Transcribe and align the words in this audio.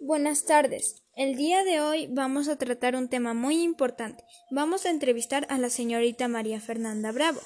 Buenas 0.00 0.44
tardes. 0.44 1.02
El 1.16 1.36
día 1.36 1.64
de 1.64 1.80
hoy 1.80 2.06
vamos 2.08 2.48
a 2.48 2.56
tratar 2.56 2.96
un 2.96 3.08
tema 3.08 3.32
muy 3.32 3.62
importante. 3.62 4.22
Vamos 4.50 4.84
a 4.84 4.90
entrevistar 4.90 5.46
a 5.48 5.56
la 5.56 5.70
señorita 5.70 6.28
María 6.28 6.60
Fernanda 6.60 7.12
Bravo, 7.12 7.40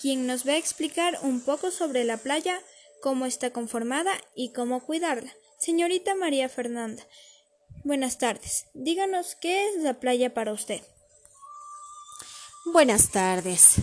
quien 0.00 0.26
nos 0.26 0.46
va 0.46 0.52
a 0.52 0.58
explicar 0.58 1.18
un 1.22 1.40
poco 1.40 1.70
sobre 1.70 2.04
la 2.04 2.18
playa, 2.18 2.60
cómo 3.00 3.24
está 3.24 3.52
conformada 3.52 4.12
y 4.34 4.52
cómo 4.52 4.84
cuidarla. 4.84 5.32
Señorita 5.58 6.14
María 6.14 6.50
Fernanda, 6.50 7.02
buenas 7.84 8.18
tardes. 8.18 8.66
Díganos 8.74 9.34
qué 9.34 9.70
es 9.70 9.82
la 9.82 9.94
playa 9.94 10.34
para 10.34 10.52
usted. 10.52 10.82
Buenas 12.66 13.10
tardes. 13.10 13.76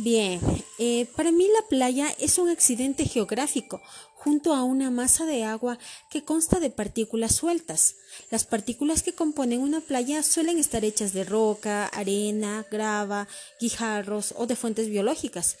Bien, 0.00 0.40
eh, 0.78 1.08
para 1.16 1.32
mí 1.32 1.48
la 1.52 1.66
playa 1.66 2.14
es 2.20 2.38
un 2.38 2.48
accidente 2.48 3.04
geográfico 3.04 3.82
junto 4.14 4.54
a 4.54 4.62
una 4.62 4.92
masa 4.92 5.26
de 5.26 5.42
agua 5.42 5.76
que 6.08 6.22
consta 6.22 6.60
de 6.60 6.70
partículas 6.70 7.34
sueltas. 7.34 7.96
Las 8.30 8.44
partículas 8.44 9.02
que 9.02 9.12
componen 9.12 9.60
una 9.60 9.80
playa 9.80 10.22
suelen 10.22 10.56
estar 10.56 10.84
hechas 10.84 11.12
de 11.12 11.24
roca, 11.24 11.86
arena, 11.86 12.64
grava, 12.70 13.26
guijarros 13.60 14.34
o 14.36 14.46
de 14.46 14.54
fuentes 14.54 14.88
biológicas. 14.88 15.56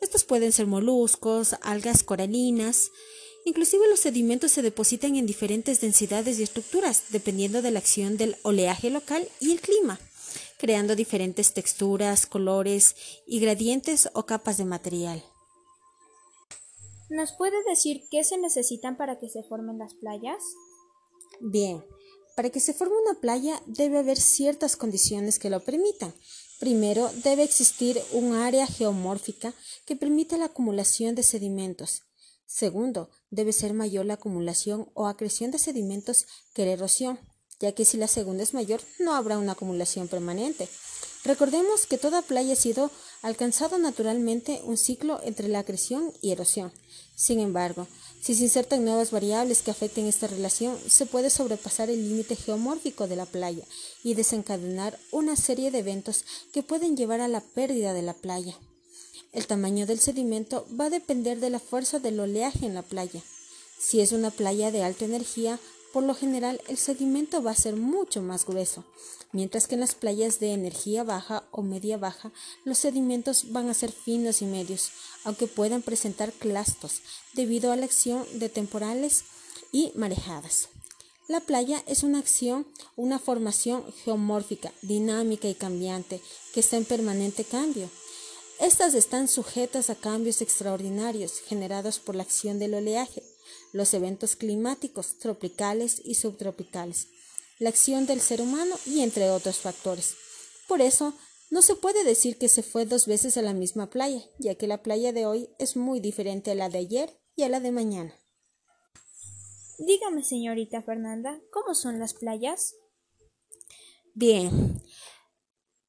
Estos 0.00 0.24
pueden 0.24 0.52
ser 0.52 0.66
moluscos, 0.66 1.54
algas 1.60 2.02
coralinas. 2.02 2.90
Inclusive 3.44 3.86
los 3.90 4.00
sedimentos 4.00 4.50
se 4.50 4.62
depositan 4.62 5.16
en 5.16 5.26
diferentes 5.26 5.82
densidades 5.82 6.38
y 6.38 6.42
estructuras, 6.42 7.02
dependiendo 7.10 7.60
de 7.60 7.70
la 7.70 7.80
acción 7.80 8.16
del 8.16 8.36
oleaje 8.44 8.88
local 8.88 9.28
y 9.40 9.52
el 9.52 9.60
clima 9.60 10.00
creando 10.58 10.96
diferentes 10.96 11.52
texturas, 11.52 12.26
colores 12.26 12.96
y 13.26 13.40
gradientes 13.40 14.08
o 14.14 14.26
capas 14.26 14.56
de 14.56 14.64
material. 14.64 15.24
¿Nos 17.10 17.32
puede 17.32 17.62
decir 17.64 18.02
qué 18.10 18.24
se 18.24 18.38
necesitan 18.38 18.96
para 18.96 19.18
que 19.18 19.28
se 19.28 19.42
formen 19.42 19.78
las 19.78 19.94
playas? 19.94 20.42
Bien, 21.40 21.84
para 22.34 22.50
que 22.50 22.60
se 22.60 22.74
forme 22.74 22.96
una 22.96 23.20
playa 23.20 23.62
debe 23.66 23.98
haber 23.98 24.18
ciertas 24.18 24.76
condiciones 24.76 25.38
que 25.38 25.50
lo 25.50 25.60
permitan. 25.60 26.14
Primero, 26.58 27.10
debe 27.22 27.42
existir 27.42 28.00
un 28.12 28.34
área 28.34 28.66
geomórfica 28.66 29.54
que 29.84 29.96
permita 29.96 30.36
la 30.36 30.46
acumulación 30.46 31.14
de 31.14 31.22
sedimentos. 31.22 32.02
Segundo, 32.46 33.10
debe 33.30 33.52
ser 33.52 33.74
mayor 33.74 34.06
la 34.06 34.14
acumulación 34.14 34.90
o 34.94 35.06
acreción 35.06 35.50
de 35.50 35.58
sedimentos 35.58 36.26
que 36.54 36.64
la 36.64 36.72
erosión 36.72 37.18
ya 37.60 37.72
que 37.72 37.84
si 37.84 37.96
la 37.96 38.08
segunda 38.08 38.42
es 38.42 38.54
mayor 38.54 38.80
no 38.98 39.14
habrá 39.14 39.38
una 39.38 39.52
acumulación 39.52 40.08
permanente. 40.08 40.68
Recordemos 41.24 41.86
que 41.86 41.96
toda 41.96 42.20
playa 42.20 42.52
ha 42.52 42.56
sido 42.56 42.90
alcanzado 43.22 43.78
naturalmente 43.78 44.60
un 44.64 44.76
ciclo 44.76 45.20
entre 45.24 45.48
la 45.48 45.60
acreción 45.60 46.12
y 46.20 46.32
erosión. 46.32 46.70
Sin 47.16 47.40
embargo, 47.40 47.86
si 48.20 48.34
se 48.34 48.44
insertan 48.44 48.84
nuevas 48.84 49.10
variables 49.10 49.62
que 49.62 49.70
afecten 49.70 50.06
esta 50.06 50.26
relación, 50.26 50.78
se 50.86 51.06
puede 51.06 51.30
sobrepasar 51.30 51.88
el 51.88 52.08
límite 52.08 52.36
geomórfico 52.36 53.06
de 53.06 53.16
la 53.16 53.26
playa 53.26 53.64
y 54.02 54.14
desencadenar 54.14 54.98
una 55.12 55.36
serie 55.36 55.70
de 55.70 55.78
eventos 55.78 56.24
que 56.52 56.62
pueden 56.62 56.96
llevar 56.96 57.20
a 57.20 57.28
la 57.28 57.40
pérdida 57.40 57.94
de 57.94 58.02
la 58.02 58.14
playa. 58.14 58.58
El 59.32 59.46
tamaño 59.46 59.86
del 59.86 60.00
sedimento 60.00 60.66
va 60.78 60.86
a 60.86 60.90
depender 60.90 61.40
de 61.40 61.50
la 61.50 61.58
fuerza 61.58 61.98
del 61.98 62.20
oleaje 62.20 62.66
en 62.66 62.74
la 62.74 62.82
playa. 62.82 63.22
Si 63.78 64.00
es 64.00 64.12
una 64.12 64.30
playa 64.30 64.70
de 64.70 64.82
alta 64.82 65.04
energía, 65.04 65.58
por 65.94 66.02
lo 66.02 66.16
general 66.16 66.60
el 66.66 66.76
sedimento 66.76 67.40
va 67.40 67.52
a 67.52 67.54
ser 67.54 67.76
mucho 67.76 68.20
más 68.20 68.44
grueso, 68.44 68.82
mientras 69.30 69.68
que 69.68 69.76
en 69.76 69.80
las 69.80 69.94
playas 69.94 70.40
de 70.40 70.52
energía 70.52 71.04
baja 71.04 71.44
o 71.52 71.62
media 71.62 71.98
baja 71.98 72.32
los 72.64 72.78
sedimentos 72.78 73.52
van 73.52 73.70
a 73.70 73.74
ser 73.74 73.92
finos 73.92 74.42
y 74.42 74.46
medios, 74.46 74.90
aunque 75.22 75.46
puedan 75.46 75.82
presentar 75.82 76.32
clastos 76.32 77.00
debido 77.34 77.70
a 77.70 77.76
la 77.76 77.84
acción 77.84 78.26
de 78.40 78.48
temporales 78.48 79.22
y 79.70 79.92
marejadas. 79.94 80.66
La 81.28 81.38
playa 81.38 81.84
es 81.86 82.02
una 82.02 82.18
acción, 82.18 82.66
una 82.96 83.20
formación 83.20 83.84
geomórfica, 84.04 84.72
dinámica 84.82 85.46
y 85.46 85.54
cambiante, 85.54 86.20
que 86.52 86.58
está 86.58 86.76
en 86.76 86.86
permanente 86.86 87.44
cambio. 87.44 87.88
Estas 88.58 88.94
están 88.94 89.28
sujetas 89.28 89.90
a 89.90 89.94
cambios 89.94 90.42
extraordinarios 90.42 91.38
generados 91.38 92.00
por 92.00 92.16
la 92.16 92.24
acción 92.24 92.58
del 92.58 92.74
oleaje, 92.74 93.22
los 93.72 93.94
eventos 93.94 94.36
climáticos 94.36 95.18
tropicales 95.18 96.00
y 96.04 96.14
subtropicales, 96.14 97.08
la 97.58 97.68
acción 97.68 98.06
del 98.06 98.20
ser 98.20 98.40
humano 98.40 98.76
y 98.86 99.00
entre 99.00 99.30
otros 99.30 99.58
factores. 99.58 100.14
Por 100.68 100.80
eso, 100.80 101.14
no 101.50 101.62
se 101.62 101.76
puede 101.76 102.04
decir 102.04 102.38
que 102.38 102.48
se 102.48 102.62
fue 102.62 102.86
dos 102.86 103.06
veces 103.06 103.36
a 103.36 103.42
la 103.42 103.54
misma 103.54 103.90
playa, 103.90 104.22
ya 104.38 104.54
que 104.54 104.66
la 104.66 104.82
playa 104.82 105.12
de 105.12 105.26
hoy 105.26 105.50
es 105.58 105.76
muy 105.76 106.00
diferente 106.00 106.50
a 106.50 106.54
la 106.54 106.68
de 106.68 106.78
ayer 106.78 107.20
y 107.36 107.42
a 107.42 107.48
la 107.48 107.60
de 107.60 107.70
mañana. 107.70 108.14
Dígame, 109.78 110.24
señorita 110.24 110.82
Fernanda, 110.82 111.40
¿cómo 111.50 111.74
son 111.74 111.98
las 111.98 112.14
playas? 112.14 112.74
Bien. 114.14 114.82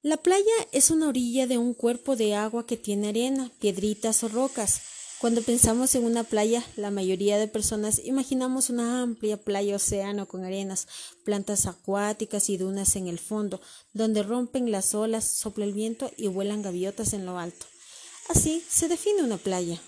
La 0.02 0.18
playa 0.18 0.54
es 0.72 0.92
una 0.92 1.08
orilla 1.08 1.48
de 1.48 1.58
un 1.58 1.74
cuerpo 1.74 2.16
de 2.16 2.36
agua 2.36 2.66
que 2.66 2.78
tiene 2.78 3.10
arena, 3.10 3.52
piedritas 3.60 4.24
o 4.24 4.28
rocas, 4.28 4.82
cuando 5.20 5.42
pensamos 5.42 5.96
en 5.96 6.04
una 6.04 6.24
playa, 6.24 6.64
la 6.76 6.92
mayoría 6.92 7.38
de 7.38 7.48
personas 7.48 8.02
imaginamos 8.04 8.70
una 8.70 9.02
amplia 9.02 9.38
playa 9.38 9.78
océano 9.78 10.28
con 10.28 10.44
arenas, 10.44 10.88
plantas 11.24 11.66
acuáticas 11.66 12.50
y 12.50 12.58
dunas 12.58 12.96
en 12.96 13.08
el 13.08 13.20
fondo, 13.20 13.62
donde 13.94 14.24
rompen 14.24 14.72
las 14.72 14.94
olas, 14.94 15.26
sopla 15.26 15.66
el 15.66 15.74
viento 15.74 16.12
y 16.18 16.28
vuelan 16.28 16.62
gaviotas 16.62 17.14
en 17.14 17.26
lo 17.26 17.40
alto. 17.40 17.66
Así 18.28 18.64
se 18.68 18.88
define 18.88 19.24
una 19.24 19.38
playa. 19.38 19.82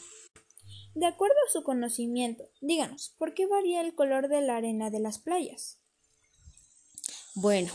De 0.95 1.05
acuerdo 1.05 1.35
a 1.47 1.51
su 1.51 1.63
conocimiento, 1.63 2.43
díganos, 2.61 3.13
¿por 3.17 3.33
qué 3.33 3.45
varía 3.45 3.81
el 3.81 3.93
color 3.93 4.29
de 4.29 4.41
la 4.41 4.55
arena 4.55 4.89
de 4.89 4.99
las 4.99 5.19
playas? 5.19 5.77
Bueno, 7.35 7.71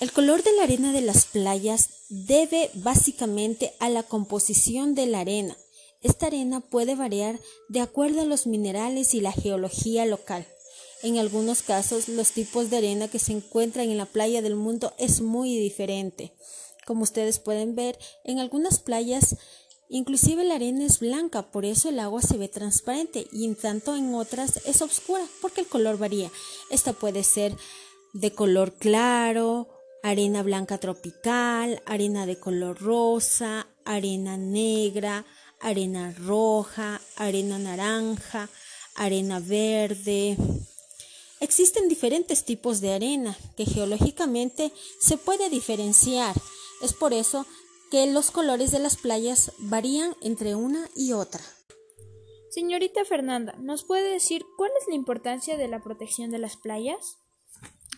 el 0.00 0.10
color 0.10 0.42
de 0.42 0.52
la 0.56 0.64
arena 0.64 0.92
de 0.92 1.00
las 1.00 1.26
playas 1.26 1.90
debe 2.08 2.70
básicamente 2.74 3.72
a 3.78 3.88
la 3.88 4.02
composición 4.02 4.96
de 4.96 5.06
la 5.06 5.20
arena, 5.20 5.56
esta 6.02 6.26
arena 6.26 6.60
puede 6.60 6.94
variar 6.94 7.38
de 7.68 7.80
acuerdo 7.80 8.22
a 8.22 8.26
los 8.26 8.46
minerales 8.46 9.14
y 9.14 9.20
la 9.20 9.32
geología 9.32 10.04
local. 10.06 10.46
En 11.02 11.18
algunos 11.18 11.62
casos, 11.62 12.08
los 12.08 12.30
tipos 12.30 12.70
de 12.70 12.76
arena 12.76 13.08
que 13.08 13.18
se 13.18 13.32
encuentran 13.32 13.90
en 13.90 13.98
la 13.98 14.06
playa 14.06 14.40
del 14.40 14.54
mundo 14.54 14.92
es 14.98 15.20
muy 15.20 15.56
diferente. 15.56 16.32
Como 16.86 17.02
ustedes 17.02 17.38
pueden 17.38 17.74
ver, 17.74 17.98
en 18.24 18.38
algunas 18.38 18.78
playas 18.78 19.36
inclusive 19.88 20.42
la 20.42 20.54
arena 20.54 20.84
es 20.84 21.00
blanca, 21.00 21.42
por 21.50 21.66
eso 21.66 21.90
el 21.90 22.00
agua 22.00 22.22
se 22.22 22.38
ve 22.38 22.48
transparente 22.48 23.26
y 23.30 23.44
en 23.44 23.54
tanto 23.54 23.94
en 23.94 24.14
otras 24.14 24.60
es 24.64 24.80
oscura 24.80 25.24
porque 25.40 25.60
el 25.60 25.66
color 25.66 25.98
varía. 25.98 26.30
Esta 26.70 26.92
puede 26.92 27.24
ser 27.24 27.54
de 28.14 28.32
color 28.32 28.72
claro, 28.72 29.68
arena 30.02 30.42
blanca 30.42 30.78
tropical, 30.78 31.82
arena 31.84 32.26
de 32.26 32.38
color 32.38 32.80
rosa, 32.80 33.66
arena 33.84 34.36
negra, 34.36 35.26
arena 35.62 36.14
roja, 36.18 37.00
arena 37.16 37.58
naranja, 37.58 38.48
arena 38.96 39.40
verde. 39.40 40.36
Existen 41.40 41.88
diferentes 41.88 42.44
tipos 42.44 42.80
de 42.80 42.92
arena 42.92 43.36
que 43.56 43.64
geológicamente 43.64 44.72
se 45.00 45.16
puede 45.16 45.48
diferenciar. 45.48 46.36
Es 46.82 46.92
por 46.92 47.12
eso 47.14 47.46
que 47.90 48.06
los 48.06 48.30
colores 48.30 48.70
de 48.70 48.78
las 48.78 48.96
playas 48.96 49.52
varían 49.58 50.14
entre 50.20 50.54
una 50.54 50.88
y 50.94 51.12
otra. 51.12 51.42
Señorita 52.50 53.04
Fernanda, 53.04 53.54
¿nos 53.58 53.84
puede 53.84 54.12
decir 54.12 54.44
cuál 54.58 54.70
es 54.80 54.86
la 54.88 54.94
importancia 54.94 55.56
de 55.56 55.68
la 55.68 55.82
protección 55.82 56.30
de 56.30 56.38
las 56.38 56.56
playas? 56.56 57.21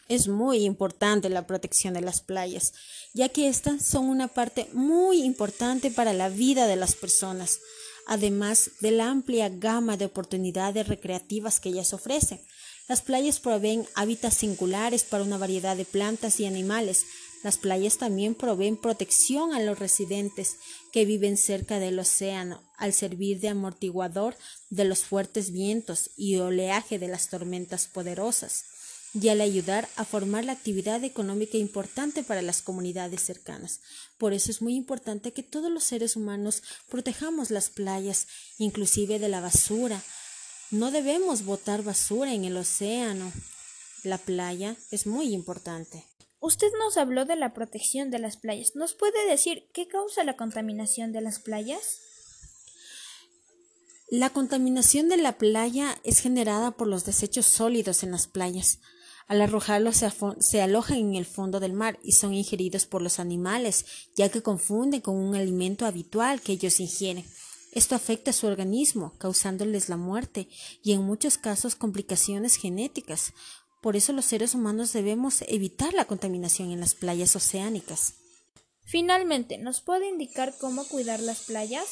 Es 0.09 0.29
muy 0.29 0.65
importante 0.65 1.31
la 1.31 1.47
protección 1.47 1.95
de 1.95 2.03
las 2.03 2.21
playas, 2.21 2.75
ya 3.15 3.31
que 3.31 3.49
estas 3.49 3.83
son 3.85 4.11
una 4.11 4.29
parte 4.29 4.69
muy 4.75 5.23
importante 5.23 5.91
para 5.91 6.13
la 6.13 6.29
vida 6.29 6.67
de 6.67 6.77
las 6.77 6.95
personas, 6.95 7.61
además 8.07 8.71
de 8.81 8.91
la 8.91 9.09
amplia 9.09 9.49
gama 9.49 9.97
de 9.97 10.05
oportunidades 10.05 10.89
recreativas 10.89 11.59
que 11.59 11.71
ellas 11.71 11.95
ofrecen. 11.95 12.39
Las 12.87 13.01
playas 13.01 13.41
proveen 13.41 13.87
hábitats 13.95 14.37
singulares 14.37 15.05
para 15.05 15.25
una 15.25 15.39
variedad 15.39 15.75
de 15.75 15.87
plantas 15.87 16.39
y 16.39 16.45
animales. 16.45 17.07
Las 17.43 17.57
playas 17.57 17.97
también 17.97 18.35
proveen 18.35 18.77
protección 18.77 19.55
a 19.55 19.61
los 19.61 19.79
residentes 19.79 20.57
que 20.93 21.07
viven 21.07 21.39
cerca 21.39 21.79
del 21.79 21.99
océano, 21.99 22.63
al 22.77 22.93
servir 22.93 23.41
de 23.41 23.49
amortiguador 23.49 24.37
de 24.69 24.85
los 24.85 25.05
fuertes 25.05 25.51
vientos 25.51 26.11
y 26.19 26.37
oleaje 26.37 26.99
de 26.99 27.09
las 27.09 27.31
tormentas 27.31 27.87
poderosas 27.87 28.65
y 29.15 29.29
al 29.29 29.41
ayudar 29.41 29.89
a 29.97 30.05
formar 30.05 30.45
la 30.45 30.53
actividad 30.53 31.05
económica 31.05 31.57
importante 31.57 32.25
para 32.25 32.43
las 32.43 32.63
comunidades 32.63 33.23
cercanas. 33.23 33.81
Por 34.19 34.33
eso 34.33 34.51
es 34.51 34.61
muy 34.61 34.75
importante 34.75 35.33
que 35.33 35.45
todos 35.45 35.71
los 35.71 35.85
seres 35.85 36.17
humanos 36.17 36.63
protejamos 36.89 37.51
las 37.51 37.71
playas, 37.71 38.27
inclusive 38.59 39.21
de 39.21 39.29
la 39.29 39.41
basura. 39.41 40.03
No 40.73 40.91
debemos 40.91 41.45
botar 41.45 41.85
basura 41.85 42.35
en 42.35 42.45
el 42.45 42.57
océano. 42.57 43.33
La 44.03 44.19
playa 44.19 44.77
es 44.91 45.07
muy 45.07 45.33
importante. 45.33 46.05
Usted 46.41 46.71
nos 46.79 46.97
habló 46.97 47.25
de 47.25 47.37
la 47.37 47.55
protección 47.55 48.11
de 48.11 48.19
las 48.19 48.37
playas. 48.37 48.73
¿Nos 48.75 48.95
puede 48.95 49.27
decir 49.29 49.71
qué 49.73 49.87
causa 49.87 50.25
la 50.25 50.37
contaminación 50.37 51.13
de 51.13 51.21
las 51.21 51.39
playas? 51.39 52.01
La 54.11 54.31
contaminación 54.31 55.09
de 55.09 55.17
la 55.17 55.39
playa 55.39 55.99
es 56.05 56.19
generada 56.19 56.73
por 56.73 56.89
los 56.89 57.07
desechos 57.07 57.47
sólidos 57.47 58.03
en 58.03 58.11
las 58.11 58.27
playas. 58.27 58.81
Al 59.27 59.41
arrojarlos 59.41 59.97
se, 59.97 60.09
se, 60.41 60.61
alojan 60.61 60.99
en 60.99 61.15
el 61.15 61.25
fondo 61.25 61.61
del 61.61 61.73
mar 61.73 61.99
y 62.03 62.13
son 62.13 62.35
ingeridos 62.35 62.85
por 62.85 63.01
los 63.01 63.19
animales, 63.19 63.87
ya 64.15 64.29
que 64.29 64.43
confunden 64.43 65.01
con 65.01 65.17
un 65.17 65.35
alimento 65.35 65.87
habitual 65.87 66.41
que 66.41 66.53
ellos 66.53 66.79
ingieren. 66.81 67.25
Esto 67.73 67.95
afecta 67.95 68.31
a 68.31 68.35
su 68.35 68.47
organismo, 68.47 69.15
causándoles 69.19 69.89
la 69.89 69.97
muerte 69.97 70.49
y 70.83 70.93
en 70.93 71.03
muchos 71.03 71.39
casos 71.39 71.75
complicaciones 71.75 72.57
genéticas. 72.57 73.33
Por 73.83 73.97
eso 73.97 74.13
los 74.13 74.27
seres 74.27 74.55
humanos 74.55 74.93
debemos 74.93 75.43
evitar 75.49 75.93
la 75.93 76.05
contaminación 76.05 76.71
en 76.71 76.81
las 76.81 76.95
playas 76.95 77.35
oceánicas. 77.35 78.15
Finalmente, 78.85 79.59
¿nos 79.59 79.81
puede 79.81 80.09
indicar 80.09 80.55
cómo 80.61 80.85
cuidar 80.85 81.21
las 81.21 81.41
playas? 81.41 81.87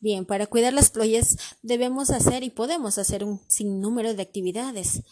Bien, 0.00 0.24
para 0.24 0.46
cuidar 0.46 0.72
las 0.72 0.90
playas 0.90 1.36
debemos 1.62 2.10
hacer 2.10 2.42
y 2.42 2.50
podemos 2.50 2.98
hacer 2.98 3.24
un 3.24 3.40
sinnúmero 3.48 4.14
de 4.14 4.22
actividades. 4.22 5.02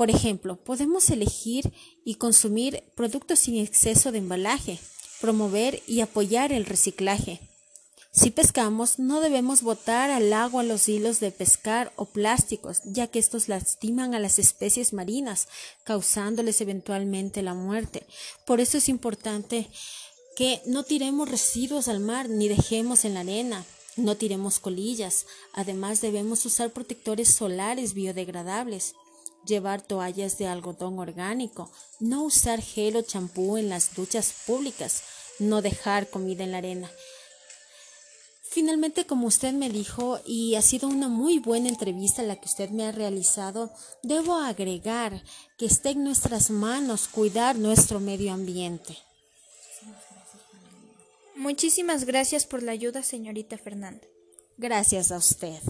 Por 0.00 0.08
ejemplo, 0.08 0.56
podemos 0.56 1.10
elegir 1.10 1.74
y 2.06 2.14
consumir 2.14 2.82
productos 2.96 3.40
sin 3.40 3.58
exceso 3.58 4.12
de 4.12 4.16
embalaje, 4.16 4.78
promover 5.20 5.82
y 5.86 6.00
apoyar 6.00 6.54
el 6.54 6.64
reciclaje. 6.64 7.38
Si 8.10 8.30
pescamos, 8.30 8.98
no 8.98 9.20
debemos 9.20 9.60
botar 9.60 10.10
al 10.10 10.32
agua 10.32 10.62
los 10.62 10.88
hilos 10.88 11.20
de 11.20 11.30
pescar 11.32 11.92
o 11.96 12.06
plásticos, 12.06 12.80
ya 12.86 13.08
que 13.08 13.18
estos 13.18 13.50
lastiman 13.50 14.14
a 14.14 14.18
las 14.18 14.38
especies 14.38 14.94
marinas, 14.94 15.48
causándoles 15.84 16.62
eventualmente 16.62 17.42
la 17.42 17.52
muerte. 17.52 18.06
Por 18.46 18.60
eso 18.60 18.78
es 18.78 18.88
importante 18.88 19.68
que 20.34 20.62
no 20.64 20.82
tiremos 20.82 21.30
residuos 21.30 21.88
al 21.88 22.00
mar 22.00 22.30
ni 22.30 22.48
dejemos 22.48 23.04
en 23.04 23.12
la 23.12 23.20
arena. 23.20 23.66
No 23.96 24.16
tiremos 24.16 24.60
colillas. 24.60 25.26
Además 25.52 26.00
debemos 26.00 26.46
usar 26.46 26.70
protectores 26.70 27.34
solares 27.34 27.92
biodegradables 27.92 28.94
llevar 29.46 29.82
toallas 29.82 30.38
de 30.38 30.46
algodón 30.46 30.98
orgánico, 30.98 31.70
no 31.98 32.22
usar 32.24 32.60
gel 32.60 32.96
o 32.96 33.02
champú 33.02 33.56
en 33.56 33.68
las 33.68 33.94
duchas 33.94 34.32
públicas, 34.46 35.02
no 35.38 35.62
dejar 35.62 36.08
comida 36.08 36.44
en 36.44 36.52
la 36.52 36.58
arena. 36.58 36.90
Finalmente, 38.52 39.06
como 39.06 39.28
usted 39.28 39.52
me 39.52 39.70
dijo, 39.70 40.18
y 40.26 40.56
ha 40.56 40.62
sido 40.62 40.88
una 40.88 41.08
muy 41.08 41.38
buena 41.38 41.68
entrevista 41.68 42.24
la 42.24 42.34
que 42.34 42.48
usted 42.48 42.70
me 42.70 42.84
ha 42.84 42.90
realizado, 42.90 43.70
debo 44.02 44.34
agregar 44.34 45.22
que 45.56 45.66
esté 45.66 45.90
en 45.90 46.02
nuestras 46.02 46.50
manos 46.50 47.06
cuidar 47.06 47.56
nuestro 47.56 48.00
medio 48.00 48.32
ambiente. 48.32 48.98
Muchísimas 51.36 52.04
gracias 52.04 52.44
por 52.44 52.64
la 52.64 52.72
ayuda, 52.72 53.04
señorita 53.04 53.56
Fernanda. 53.56 54.06
Gracias 54.58 55.12
a 55.12 55.16
usted. 55.16 55.60